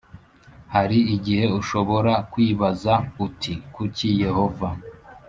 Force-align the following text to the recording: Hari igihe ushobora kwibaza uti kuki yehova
Hari 0.73 0.99
igihe 1.15 1.45
ushobora 1.59 2.13
kwibaza 2.31 2.93
uti 3.25 3.53
kuki 3.75 4.07
yehova 4.23 4.69